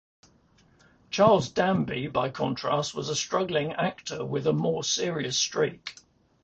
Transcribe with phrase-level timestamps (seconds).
[1.11, 5.95] Charles Danby by contrast was a struggling actor with a more serious streak.